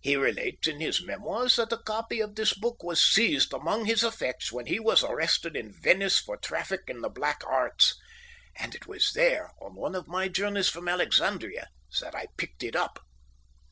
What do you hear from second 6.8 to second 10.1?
in the black arts; and it was there, on one of